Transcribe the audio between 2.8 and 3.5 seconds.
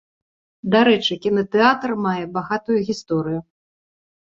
гісторыю.